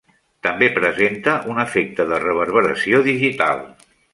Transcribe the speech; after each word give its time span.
També 0.45 0.69
presenta 0.77 1.35
un 1.53 1.61
efecte 1.65 2.09
de 2.13 2.21
reverberació 2.25 3.03
digital. 3.13 3.63